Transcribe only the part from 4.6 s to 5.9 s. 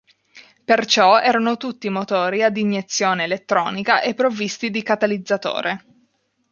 di catalizzatore.